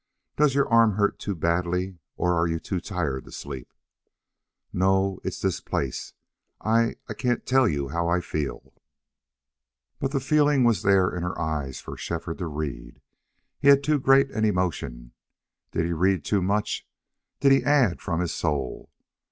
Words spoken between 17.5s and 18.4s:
he add from his